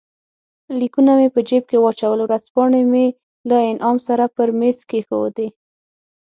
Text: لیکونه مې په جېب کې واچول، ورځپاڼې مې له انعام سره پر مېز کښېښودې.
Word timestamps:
لیکونه 0.79 1.11
مې 1.19 1.27
په 1.35 1.39
جېب 1.47 1.63
کې 1.69 1.77
واچول، 1.81 2.19
ورځپاڼې 2.21 2.81
مې 2.91 3.05
له 3.49 3.57
انعام 3.71 3.97
سره 4.07 4.23
پر 4.35 4.47
مېز 4.59 4.77
کښېښودې. 4.89 5.47